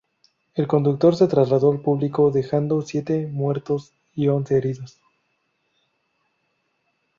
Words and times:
El 0.55 0.65
conductor 0.67 1.15
se 1.15 1.27
trasladó 1.27 1.71
al 1.71 1.81
público, 1.83 2.31
dejando 2.31 2.81
siete 2.81 3.27
muertos 3.27 3.93
y 4.15 4.29
once 4.29 4.57
heridos. 4.57 4.99